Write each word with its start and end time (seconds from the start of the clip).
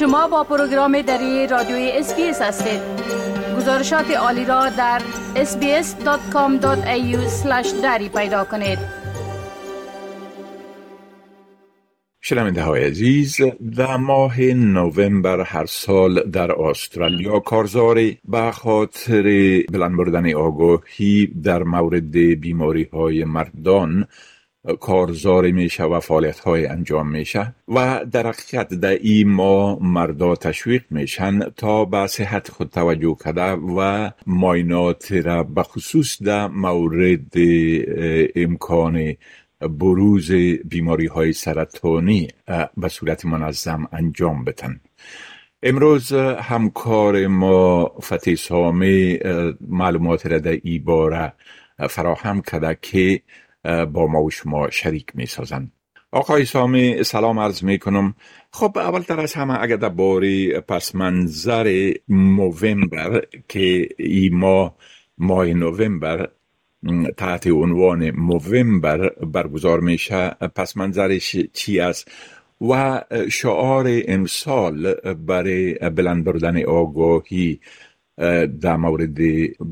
شما 0.00 0.28
با 0.28 0.44
پروگرام 0.44 1.02
دری 1.02 1.46
رادیوی 1.46 1.90
SBS 1.94 2.42
هستید. 2.42 2.80
گزارشات 3.56 4.10
عالی 4.10 4.44
را 4.44 4.68
در 4.68 5.02
sbs.com.au 5.34 7.16
دری 7.82 8.08
پیدا 8.08 8.44
کنید. 8.44 8.78
شنونده 12.20 12.62
های 12.62 12.84
عزیز 12.84 13.36
در 13.76 13.96
ماه 13.96 14.40
نوامبر 14.40 15.40
هر 15.40 15.66
سال 15.66 16.30
در 16.30 16.52
استرالیا 16.52 17.40
کارزاری 17.40 18.18
به 18.24 18.50
خاطر 18.50 19.22
بلند 19.72 19.96
بردن 19.96 20.34
آگاهی 20.34 21.26
در 21.26 21.62
مورد 21.62 22.12
بیماری 22.16 22.88
های 22.92 23.24
مردان 23.24 24.06
کارزاری 24.80 25.52
میشه 25.52 25.84
و 25.84 26.00
فعالیت 26.00 26.38
های 26.38 26.66
انجام 26.66 27.10
میشه 27.10 27.54
و 27.68 28.04
در 28.12 28.26
حقیقت 28.26 28.74
در 28.74 28.88
این 28.90 29.28
ماه 29.28 29.78
مردا 29.78 30.36
تشویق 30.36 30.82
میشن 30.90 31.40
تا 31.40 31.84
به 31.84 32.06
صحت 32.06 32.50
خود 32.50 32.70
توجه 32.70 33.16
کرده 33.24 33.52
و 33.52 34.10
معاینات 34.26 35.12
را 35.12 35.42
به 35.42 35.62
خصوص 35.62 36.22
در 36.22 36.48
مورد 36.48 37.32
امکان 38.36 39.14
بروز 39.60 40.32
بیماری 40.64 41.06
های 41.06 41.32
سرطانی 41.32 42.28
به 42.76 42.88
صورت 42.88 43.24
منظم 43.24 43.88
انجام 43.92 44.44
بدن. 44.44 44.80
امروز 45.62 46.12
همکار 46.12 47.26
ما 47.26 47.92
فتی 48.02 48.36
سامی 48.36 49.18
معلومات 49.68 50.26
را 50.26 50.38
در 50.38 50.58
ای 50.62 50.78
باره 50.78 51.32
فراهم 51.88 52.42
کرده 52.42 52.78
که 52.82 53.22
با 53.64 54.06
ما 54.06 54.22
و 54.22 54.30
شما 54.30 54.70
شریک 54.70 55.06
می 55.14 55.26
سازن. 55.26 55.70
آقای 56.12 56.44
سامی 56.44 57.02
سلام 57.04 57.38
عرض 57.38 57.62
می 57.64 57.78
کنم 57.78 58.14
خب 58.52 58.78
اول 58.78 59.00
تر 59.00 59.20
از 59.20 59.34
همه 59.34 59.62
اگر 59.62 59.76
در 59.76 59.88
باری 59.88 60.60
پس 60.60 60.94
منظر 60.94 61.92
نوامبر 62.08 63.24
که 63.48 63.88
ای 63.98 64.30
ما 64.32 64.76
ماه 65.18 65.46
نوامبر 65.46 66.28
تحت 67.16 67.46
عنوان 67.46 68.02
نوامبر 68.02 69.08
برگزار 69.08 69.80
میشه 69.80 70.28
پس 70.30 70.76
منظرش 70.76 71.36
چی 71.52 71.80
است 71.80 72.10
و 72.60 73.02
شعار 73.30 73.86
امسال 74.08 74.94
برای 75.14 75.74
بلند 75.74 76.24
بردن 76.24 76.64
آگاهی 76.64 77.60
در 78.62 78.76
مورد 78.76 79.18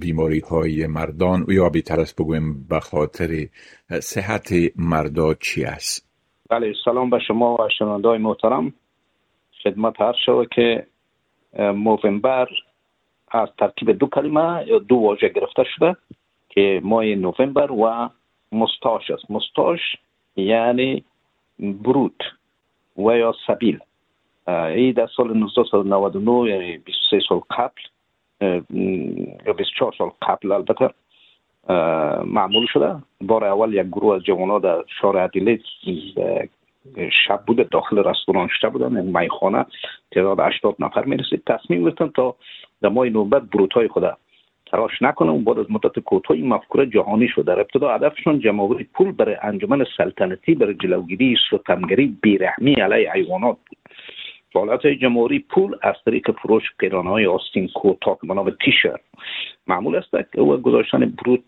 بیماری 0.00 0.40
های 0.40 0.86
مردان. 0.86 1.46
یا 1.48 1.68
بیتر 1.68 2.00
است 2.00 2.22
بگویم 2.22 2.66
به 2.70 2.80
خاطر 2.80 3.46
صحت 4.00 4.52
مردا 4.76 5.34
چی 5.34 5.64
است؟ 5.64 6.08
بله 6.50 6.74
سلام 6.84 7.10
به 7.10 7.18
شما 7.18 7.54
و 7.54 7.68
شنونده 7.78 8.18
محترم. 8.18 8.74
خدمت 9.64 10.00
هر 10.00 10.14
شوه 10.26 10.46
که 10.46 10.86
نوامبر 11.58 12.48
از 13.30 13.48
ترکیب 13.58 13.90
دو 13.90 14.06
کلمه 14.06 14.64
یا 14.66 14.78
دو 14.78 14.96
واژه 14.96 15.28
گرفته 15.28 15.64
شده 15.76 15.96
که 16.48 16.80
ماه 16.84 17.04
نوامبر 17.04 17.72
و 17.72 18.10
مستاش 18.52 19.10
است. 19.10 19.30
مستاش 19.30 19.80
یعنی 20.36 21.04
برود 21.58 22.22
و 22.96 23.16
یا 23.16 23.34
سبیل. 23.46 23.78
ای 24.48 24.92
در 24.92 25.08
سال 25.16 25.30
1999 25.30 26.50
یعنی 26.50 26.78
23 26.78 27.20
سال 27.28 27.40
قبل 27.50 27.80
یا 28.40 29.52
24 29.56 29.94
سال 29.98 30.10
قبل 30.22 30.52
البته 30.52 30.90
معمول 32.24 32.66
شده. 32.72 32.94
بار 33.20 33.44
اول 33.44 33.74
یک 33.74 33.86
گروه 33.86 34.16
از 34.16 34.22
جوانان 34.22 34.60
در 34.60 34.84
شهر 35.00 35.18
عدیله 35.18 35.58
شب 37.26 37.40
بوده 37.46 37.64
داخل 37.64 37.98
رستوران 37.98 38.48
شده 38.60 38.70
بودن 38.70 39.20
میخانه 39.20 39.66
تعداد 40.10 40.40
80 40.40 40.76
نفر 40.78 41.04
می‌رسید. 41.04 41.42
تصمیم 41.46 41.84
گرفتن 41.84 42.08
تا 42.08 42.36
در 42.82 42.88
ماه 42.88 43.08
نوبت 43.08 43.42
بروت 43.42 43.86
خود 43.86 44.16
تراش 44.66 45.02
نکنه. 45.02 45.30
و 45.30 45.38
بعد 45.38 45.58
از 45.58 45.66
مدت 45.70 45.98
کوتاهی 45.98 46.42
مفکوره 46.42 46.86
جهانی 46.86 47.28
شد. 47.28 47.44
در 47.44 47.60
ابتدا 47.60 47.94
هدفشون 47.94 48.40
جمعآوری 48.40 48.84
پول 48.94 49.12
برای 49.12 49.36
انجمن 49.42 49.84
سلطنتی 49.96 50.54
برای 50.54 50.74
جلوگیری 50.74 51.36
ستمگری 51.50 52.16
بیرحمی 52.22 52.74
علیه 52.74 53.12
حیوانات 53.12 53.56
بود. 53.68 53.78
فعالیت 54.52 54.86
جمهوری 54.86 55.38
پول 55.38 55.76
از 55.82 55.94
طریق 56.04 56.30
فروش 56.30 56.62
پیرانه 56.78 57.10
های 57.10 57.26
آستین 57.26 57.68
کوتاه 57.68 58.18
به 58.22 58.34
نام 58.34 58.50
تیشرت. 58.64 59.00
معمول 59.66 59.96
است 59.96 60.10
که 60.10 60.40
او 60.40 60.56
گذاشتن 60.56 61.14
برود 61.24 61.44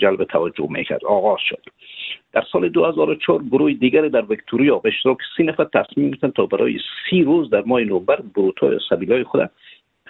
جلب 0.00 0.24
توجه 0.24 0.66
می‌کرد. 0.70 1.04
آغاز 1.04 1.38
شد. 1.48 1.62
در 2.32 2.44
سال 2.52 2.68
2004 2.68 3.42
گروه 3.42 3.72
دیگری 3.72 4.08
در 4.08 4.24
ویکتوریا 4.24 4.78
به 4.78 4.88
اشتراک 4.88 5.18
سی 5.36 5.42
نفر 5.42 5.64
تصمیم 5.64 6.10
گرفتن 6.10 6.30
تا 6.30 6.46
برای 6.46 6.78
سی 7.10 7.22
روز 7.22 7.50
در 7.50 7.62
ماه 7.66 7.80
نوبر 7.80 8.20
بروت 8.34 8.58
های 8.58 9.24
خود 9.24 9.50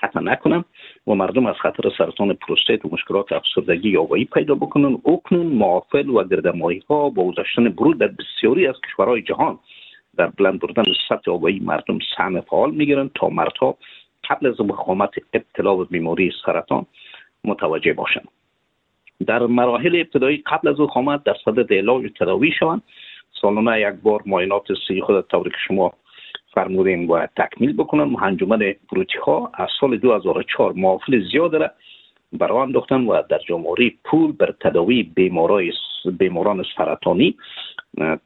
قطع 0.02 0.20
نکنم 0.20 0.64
و 1.06 1.14
مردم 1.14 1.46
از 1.46 1.56
خطر 1.56 1.90
سرطان 1.98 2.32
پروستات 2.32 2.84
و 2.84 2.88
مشکلات 2.92 3.32
افسردگی 3.32 3.96
آگاهی 3.96 4.24
پیدا 4.24 4.54
بکنن 4.54 4.98
اکنون 5.06 5.46
معافل 5.46 6.08
و 6.08 6.24
گردمایی 6.24 6.82
ها 6.90 7.10
با 7.10 7.24
گذاشتن 7.24 7.68
برود 7.68 7.98
در 7.98 8.06
بسیاری 8.06 8.66
از 8.66 8.74
کشورهای 8.86 9.22
جهان 9.22 9.58
در 10.16 10.26
بلند 10.26 10.60
بردن 10.60 10.84
سطح 11.08 11.30
آگاهی 11.30 11.60
مردم 11.60 11.98
سهم 12.16 12.40
فعال 12.40 12.70
می‌گیرن 12.70 13.10
تا 13.14 13.28
مردها 13.28 13.76
قبل 14.30 14.46
از 14.46 14.60
وخامت 14.60 15.10
ابتلا 15.32 15.76
به 15.76 15.84
بیماری 15.84 16.32
سرطان 16.46 16.86
متوجه 17.44 17.92
باشند 17.92 18.28
در 19.26 19.46
مراحل 19.46 19.96
ابتدایی 19.96 20.42
قبل 20.46 20.68
از 20.68 20.80
وخامت 20.80 21.24
در 21.24 21.34
صدد 21.44 21.74
علاج 21.74 22.04
و 22.04 22.08
تداوی 22.08 22.52
شوند. 22.58 22.82
سالانه 23.40 23.80
یک 23.80 23.94
بار 24.02 24.22
معاینات 24.26 24.66
سی 24.88 25.00
خود 25.00 25.20
طوری 25.28 25.50
که 25.50 25.56
شما 25.68 25.92
فرمودین 26.54 27.06
باید 27.06 27.30
تکمیل 27.36 27.72
بکنن. 27.72 28.16
انجمن 28.22 28.74
بروتی 28.92 29.18
ها 29.26 29.52
از 29.54 29.68
سال 29.80 29.96
2004 29.96 30.72
معافل 30.72 31.24
زیاد 31.30 31.56
را 31.56 31.70
برای 32.32 32.58
انداختن 32.58 33.06
و 33.06 33.22
در 33.28 33.38
جمهوری 33.48 33.98
پول 34.04 34.32
بر 34.32 34.54
تداوی 34.60 35.02
بیماران 36.06 36.64
سرطانی 36.76 37.36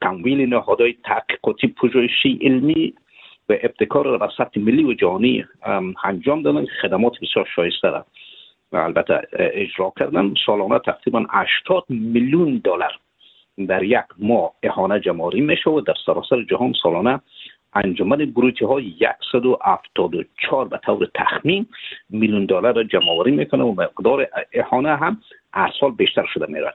تمویل 0.01 0.49
نهادهای 0.49 0.95
تحقیقاتی 1.03 1.67
پژوهشی 1.67 2.39
علمی 2.41 2.93
و 3.49 3.53
ابتکار 3.61 4.05
را 4.05 4.17
به 4.17 4.29
سطح 4.37 4.59
ملی 4.59 4.83
و 4.83 4.93
جهانی 4.93 5.45
انجام 6.03 6.41
دادن. 6.41 6.65
خدمات 6.81 7.13
بسیار 7.21 7.47
شایسته 7.55 7.89
را 7.89 8.05
البته 8.73 9.21
اجرا 9.33 9.93
کردن. 9.99 10.33
سالانه 10.45 10.79
تقریبا 10.79 11.25
80 11.29 11.85
میلیون 11.89 12.61
دلار 12.63 12.99
در 13.67 13.83
یک 13.83 14.05
ماه 14.19 14.53
احانه 14.63 14.99
جماری 14.99 15.41
میشه 15.41 15.69
و 15.69 15.81
در 15.81 15.93
سراسر 16.05 16.43
جهان 16.43 16.73
سالانه 16.83 17.21
انجمن 17.73 18.17
بروتی 18.17 18.65
ها 18.65 18.81
174 19.31 20.67
به 20.67 20.79
طور 20.85 21.07
تخمین 21.15 21.65
میلیون 22.09 22.45
دلار 22.45 22.73
را 22.73 22.83
جمع 22.83 23.09
آوری 23.09 23.31
می‌کنه 23.31 23.63
و 23.63 23.71
مقدار 23.71 24.27
احانه 24.53 24.95
هم 24.95 25.17
هر 25.53 25.71
بیشتر 25.97 26.25
شده 26.33 26.45
میره 26.49 26.73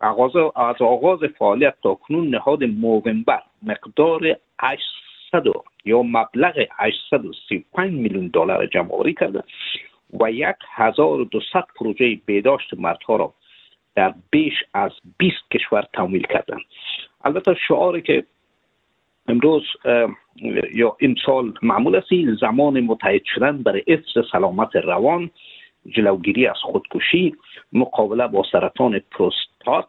آغاز 0.00 0.36
از 0.56 0.82
آغاز 0.82 1.18
فعالیت 1.38 1.74
تا 1.82 1.94
کنون 1.94 2.28
نهاد 2.28 2.64
نوامبر 2.64 3.42
مقدار 3.62 4.36
800 4.60 5.44
یا 5.84 6.02
مبلغ 6.02 6.66
835 6.78 7.92
میلیون 7.92 8.30
دلار 8.32 8.66
جمع 8.66 8.94
آوری 8.94 9.14
کرده 9.14 9.42
و 10.20 10.52
1200 10.74 11.46
پروژه 11.76 12.20
بهداشت 12.26 12.74
مردها 12.74 13.16
را 13.16 13.34
در 13.94 14.14
بیش 14.30 14.54
از 14.74 14.90
20 15.18 15.36
کشور 15.50 15.84
تمویل 15.92 16.22
کردند 16.22 16.60
البته 17.24 17.54
شعاری 17.68 18.02
که 18.02 18.24
امروز 19.28 19.62
یا 20.72 20.96
این 20.98 21.16
سال 21.26 21.54
معمول 21.62 21.96
است 21.96 22.06
زمان 22.40 22.80
متحد 22.80 23.22
شدن 23.24 23.62
برای 23.62 23.82
حفظ 23.88 24.30
سلامت 24.32 24.76
روان 24.76 25.30
جلوگیری 25.86 26.46
از 26.46 26.56
خودکشی 26.62 27.34
مقابله 27.72 28.26
با 28.26 28.44
سرطان 28.52 29.00
پروستات 29.60 29.88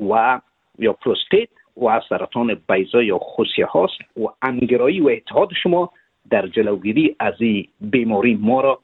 و 0.00 0.40
یا 0.78 0.92
پروستات 0.92 1.48
و 1.82 2.00
سرطان 2.08 2.62
بیضه 2.68 3.02
یا 3.02 3.18
خصیه 3.18 3.66
هاست 3.66 4.16
و 4.16 4.26
همگرایی 4.42 5.00
و 5.00 5.08
اتحاد 5.08 5.48
شما 5.62 5.92
در 6.30 6.46
جلوگیری 6.46 7.16
از 7.20 7.34
این 7.38 7.68
بیماری 7.80 8.34
ما 8.34 8.60
را 8.60 8.80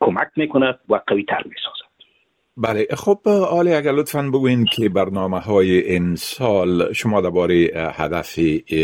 کمک 0.00 0.28
می‌کند 0.36 0.78
و 0.88 1.00
قوی 1.06 1.24
تر 1.24 1.42
می‌سازد 1.44 1.86
بله 2.56 2.86
خب 2.96 3.28
آلی 3.50 3.74
اگر 3.74 3.92
لطفا 3.92 4.22
بگوین 4.22 4.64
که 4.64 4.88
برنامه 4.88 5.38
های 5.38 5.70
این 5.70 6.14
سال 6.14 6.92
شما 6.92 7.20
درباره 7.20 7.70
هدف 7.74 8.38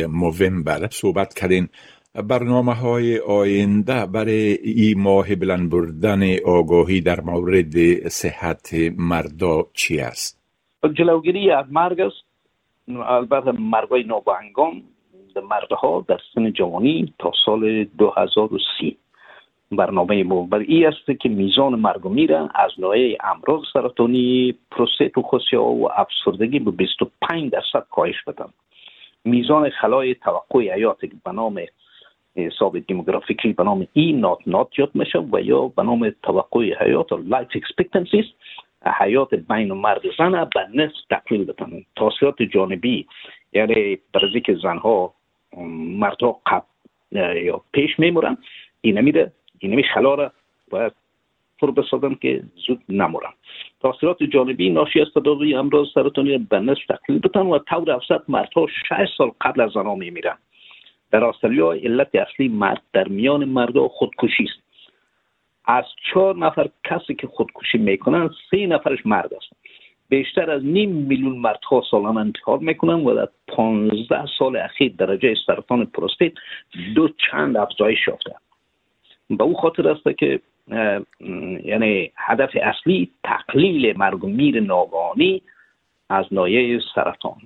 Movember 0.08 0.88
صحبت 0.90 1.34
کردین 1.34 1.68
برنامه 2.14 2.74
های 2.74 3.18
آینده 3.18 4.06
برای 4.06 4.58
ای 4.62 4.94
ماه 4.96 5.34
بلند 5.34 5.70
بردن 5.70 6.22
آگاهی 6.46 7.00
در 7.00 7.20
مورد 7.20 8.08
صحت 8.08 8.74
مردا 8.96 9.66
چی 9.74 10.00
است؟ 10.00 10.41
جلوگیری 10.88 11.50
از 11.50 11.66
مرگ 11.70 12.00
است 12.00 12.24
البته 12.88 13.52
مرگای 13.52 14.04
نابهنگام 14.04 14.82
مردها 15.50 16.04
در 16.08 16.18
سن 16.34 16.52
جوانی 16.52 17.14
تا 17.18 17.32
سال 17.44 17.84
2030 17.84 18.96
برنامه 19.72 20.24
ما 20.24 20.42
بر 20.42 20.58
ای 20.58 20.86
است 20.86 21.20
که 21.20 21.28
میزان 21.28 21.74
مرگ 21.74 22.08
میره 22.08 22.48
از 22.54 22.70
نوعه 22.78 23.18
امراض 23.24 23.62
سرطانی 23.72 24.54
پروستات 24.70 25.18
و 25.18 25.22
خوسیا 25.22 25.62
و 25.62 25.92
افسردگی 25.92 26.58
به 26.58 26.70
25 26.70 27.50
درصد 27.50 27.86
کاهش 27.90 28.22
بدن 28.26 28.48
میزان 29.24 29.70
خلای 29.70 30.14
توقع 30.14 30.74
حیات 30.74 30.98
به 31.24 31.32
نام 31.32 31.60
حساب 32.36 32.78
دیموگرافیکی 32.78 33.52
به 33.52 33.64
نام 33.64 33.86
ای 33.92 34.12
نات 34.12 34.38
نات 34.46 34.78
یاد 34.78 34.90
میشه 34.94 35.18
و 35.18 35.40
یا 35.40 35.68
به 35.76 35.82
نام 35.82 36.12
توقع 36.22 36.84
حیات 36.84 37.12
و 37.12 37.16
لایف 37.16 37.48
اکسپکتنسیز 37.54 38.24
حیات 38.86 39.34
بین 39.34 39.72
مرد 39.72 40.02
زن 40.18 40.30
به 40.54 40.66
نصف 40.74 41.06
تقلیل 41.10 41.44
بتن 41.44 41.84
تاثیرات 41.96 42.42
جانبی 42.42 43.06
یعنی 43.52 43.98
برزی 44.12 44.40
که 44.40 44.54
زنها 44.54 45.14
مردها 45.98 46.40
قبل 46.46 46.66
یا 47.36 47.60
پیش 47.72 47.98
میمورن 47.98 48.36
این 48.80 48.98
نمیده 48.98 49.32
این 49.58 49.72
نمی 49.72 49.82
خلا 49.82 50.14
را 50.14 50.32
باید 50.70 50.92
پر 51.62 51.70
بسازن 51.70 52.14
که 52.14 52.42
زود 52.66 52.82
نمورن. 52.88 53.30
تاثیرات 53.80 54.22
جانبی 54.22 54.70
ناشی 54.70 55.00
از 55.00 55.06
تداوی 55.14 55.54
امراض 55.54 55.86
سرطانی 55.94 56.38
به 56.38 56.58
نصف 56.58 56.86
تقلیل 56.88 57.18
بتن 57.18 57.40
و 57.40 57.58
طور 57.58 57.90
افزد 57.90 58.22
مردها 58.28 58.66
6 58.66 59.08
سال 59.18 59.30
قبل 59.40 59.60
از 59.60 59.70
زنها 59.70 59.94
میمیرن. 59.94 60.38
در 61.10 61.24
استرالیا 61.24 61.72
علت 61.72 62.14
اصلی 62.14 62.48
مرد 62.48 62.82
در 62.92 63.08
میان 63.08 63.44
مردها 63.44 63.88
خودکشی 63.88 64.44
است. 64.44 64.71
از 65.64 65.84
چهار 66.12 66.36
نفر 66.36 66.68
کسی 66.84 67.14
که 67.14 67.26
خودکشی 67.26 67.78
می‌کنن 67.78 68.30
سه 68.50 68.66
نفرش 68.66 69.06
مرد 69.06 69.34
است. 69.34 69.52
بیشتر 70.08 70.50
از 70.50 70.64
نیم 70.64 70.90
میلیون 70.90 71.36
مردها 71.36 71.82
سالانه 71.90 72.20
انتحار 72.20 72.58
می‌کنن 72.58 72.94
و 72.94 73.14
در 73.14 73.28
پانزده 73.48 74.26
سال 74.38 74.56
اخیر 74.56 74.92
درجه 74.98 75.34
سرطان 75.46 75.84
پروستیت 75.84 76.32
دو 76.94 77.08
چند 77.30 77.56
افزایش 77.56 77.98
یافته. 78.08 78.34
به 79.30 79.44
او 79.44 79.54
خاطر 79.54 79.88
است 79.88 80.18
که 80.18 80.40
یعنی 81.64 82.12
هدف 82.16 82.50
اصلی 82.62 83.10
تقلیل 83.24 83.98
مرگ 83.98 84.24
و 84.24 84.28
میر 84.28 84.60
ناگهانی 84.60 85.42
از 86.08 86.26
نایه 86.30 86.80
سرطان 86.94 87.40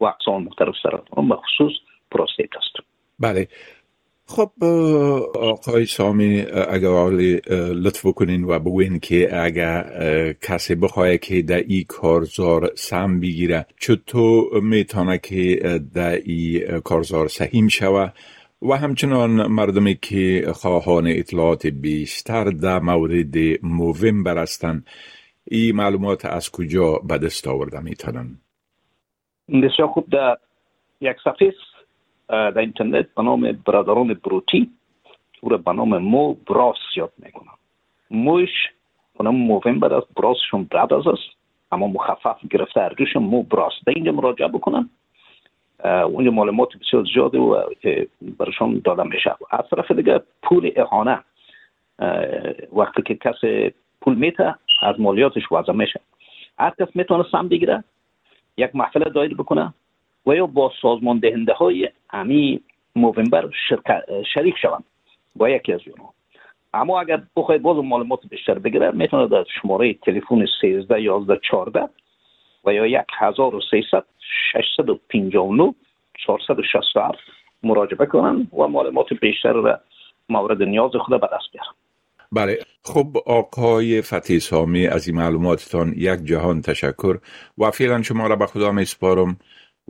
و 0.00 0.04
اقسام 0.04 0.42
مختلف 0.42 0.74
سرطان 0.82 1.28
به 1.28 1.36
خصوص 1.36 1.72
پروستیت 2.10 2.56
است. 2.56 2.76
بله. 3.20 3.48
خب 4.36 4.64
آقای 5.34 5.84
سامی 5.84 6.40
اگر 6.70 7.08
لطف 7.84 8.02
کنین 8.02 8.44
و 8.44 8.58
بگوین 8.58 8.98
که 8.98 9.42
اگر 9.44 9.82
کسی 10.42 10.74
بخواه 10.74 11.16
که 11.16 11.42
در 11.42 11.62
ای 11.68 11.84
کارزار 11.88 12.70
سم 12.74 13.20
بگیره 13.20 13.66
چطور 13.80 14.60
می‌تونه 14.60 15.18
که 15.18 15.60
در 15.94 16.10
ای 16.24 16.64
کارزار 16.84 17.28
سهیم 17.28 17.68
شوه؟ 17.68 18.08
و 18.62 18.72
همچنان 18.72 19.46
مردمی 19.46 19.94
که 20.02 20.52
خواهان 20.54 21.06
اطلاعات 21.06 21.66
بیشتر 21.66 22.44
در 22.44 22.78
مورد 22.78 23.36
موومبر 23.62 24.38
هستند 24.38 24.86
این 25.44 25.76
معلومات 25.76 26.24
از 26.24 26.50
کجا 26.50 26.92
به 26.92 27.18
دست 27.18 27.48
آورده 27.48 27.80
می‌تونن؟ 27.80 28.40
بسیار 29.48 29.88
خوب 29.88 30.06
در 30.10 30.36
یک 31.00 31.16
صفحه 31.24 31.52
در 32.30 32.58
اینترنت 32.58 33.14
به 33.14 33.22
نام 33.22 33.52
برادران 33.66 34.14
بروتی. 34.14 34.70
او 35.40 35.48
را 35.48 35.56
به 35.56 35.72
نام 35.72 35.98
مو 35.98 36.34
براس 36.34 36.76
یاد 36.96 37.12
می‌کنم. 37.18 37.54
موش 38.10 38.50
به 39.18 39.24
نام 39.24 39.36
موومبر 39.36 39.94
است. 39.94 40.06
براسشون 40.16 40.64
برادرز 40.70 41.06
است. 41.06 41.22
اما 41.72 41.86
مخفف 41.86 42.46
گرفته 42.50 42.80
ارجوش 42.80 43.16
مو 43.16 43.42
براس. 43.42 43.72
در 43.86 43.92
اینجا 43.96 44.12
مراجعه 44.12 44.48
بکنم. 44.48 44.90
اونجا 45.84 46.30
معلومات 46.30 46.68
بسیار 46.76 47.04
زیاده 47.14 47.38
و 47.38 47.62
برشان 48.38 48.82
داده 48.84 49.02
میشه. 49.02 49.34
از 49.50 49.64
طرف 49.70 49.90
دیگه 49.90 50.20
پول 50.42 50.72
احانه 50.76 51.20
وقتی 52.72 53.02
که 53.02 53.14
کسی 53.14 53.72
پول 54.00 54.14
میته 54.14 54.54
از 54.82 55.00
مالیاتش 55.00 55.52
وضع 55.52 55.72
میشه. 55.72 56.00
هر 56.58 56.72
کس 56.80 56.88
می‌تونه 56.94 57.24
سم 57.32 57.48
بگیره. 57.48 57.84
یک 58.56 58.76
محفل 58.76 59.12
دایر 59.12 59.34
بکنه. 59.34 59.74
و 60.26 60.34
یا 60.34 60.46
با 60.46 60.72
سازمان 60.82 61.18
دهنده 61.18 61.52
های 61.52 61.88
امی 62.10 62.60
موومبر 62.96 63.50
شریک 64.34 64.54
شوند 64.62 64.84
با 65.36 65.48
یکی 65.50 65.72
از 65.72 65.80
اونها 65.86 66.14
اما 66.74 67.00
اگر 67.00 67.22
بخوای 67.36 67.58
باز 67.58 67.76
معلومات 67.76 68.20
بیشتر 68.30 68.58
بگیره 68.58 68.90
می‌تونه 68.90 69.28
در 69.28 69.44
شماره 69.62 69.94
تلفن 69.94 70.46
13 70.60 71.02
11 71.02 71.40
14 71.50 71.88
و 72.64 72.72
یا 72.72 73.04
1300 73.18 74.04
659 74.52 75.74
467 76.26 77.18
مراجعه 77.62 78.06
کنن 78.06 78.46
و 78.58 78.68
معلومات 78.68 79.12
بیشتر 79.20 79.52
را 79.52 79.80
مورد 80.28 80.62
نیاز 80.62 80.90
خود 80.96 81.20
به 81.20 81.28
دست 81.32 81.52
بیارن. 81.52 81.72
بله. 82.32 82.58
خب 82.84 83.16
آقای 83.26 84.02
فتی 84.02 84.40
سامی 84.40 84.86
از 84.86 85.08
این 85.08 85.16
معلوماتتان 85.16 85.92
یک 85.96 86.20
جهان 86.24 86.62
تشکر 86.62 87.18
و 87.58 87.70
فعلا 87.70 88.02
شما 88.02 88.26
را 88.26 88.36
به 88.36 88.46
خدا 88.46 88.72
می 88.72 88.84
سپارم 88.84 89.36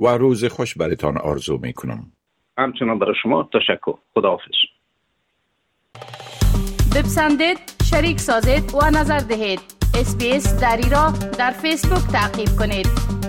و 0.01 0.09
روز 0.09 0.45
خوش 0.45 0.77
برتان 0.77 1.19
آرزو 1.19 1.59
می 1.63 1.73
کنم 1.73 2.13
همچنان 2.59 2.99
برای 2.99 3.15
شما 3.23 3.49
تشکر. 3.53 3.95
خداحافظ. 4.15 4.57
بپسندید 6.97 7.59
شریک 7.91 8.21
سازید 8.21 8.75
و 8.75 8.91
نظر 8.91 9.19
دهید. 9.19 9.61
اسپیس 9.95 10.61
دری 10.61 10.91
را 10.91 11.13
در 11.39 11.51
فیسبوک 11.51 12.13
تعقیب 12.13 12.49
کنید. 12.59 13.20